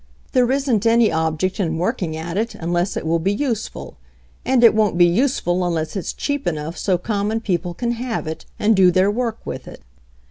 "There 0.31 0.49
isn't 0.51 0.87
any 0.87 1.11
object 1.11 1.59
in 1.59 1.77
working 1.77 2.17
at 2.17 2.35
it 2.35 2.55
unless 2.55 2.97
it 2.97 3.05
will 3.05 3.19
be 3.19 3.31
useful, 3.33 3.97
and 4.43 4.63
it 4.63 4.73
won't 4.73 4.97
be 4.97 5.05
use 5.05 5.39
ful 5.39 5.63
unless 5.63 5.95
it's 5.95 6.11
cheap 6.11 6.47
enough 6.47 6.75
so 6.75 6.97
common 6.97 7.39
people 7.39 7.75
can 7.75 7.91
have 7.91 8.25
it, 8.25 8.47
and 8.57 8.75
do 8.75 8.89
their 8.89 9.11
work 9.11 9.45
with 9.45 9.67
it." 9.67 9.83